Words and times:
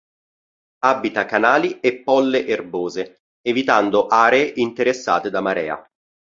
Abita 0.85 1.25
canali 1.25 1.79
e 1.79 1.99
polle 2.01 2.47
erbose, 2.47 3.21
evitando 3.43 4.07
aree 4.07 4.53
interessate 4.55 5.29
da 5.29 5.41
marea. 5.41 5.87